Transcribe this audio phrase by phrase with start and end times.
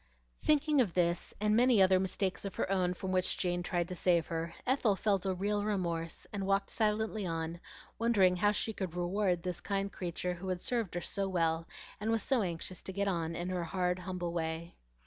[0.41, 3.93] Thinking of this, and many other mistakes of her own from which Jane tried to
[3.93, 7.59] save her, Ethel felt a real remorse, and walked silently on,
[7.99, 11.67] wondering how she could reward this kind creature who had served her so well
[11.99, 14.73] and was so anxious to get on in her hard, humble way.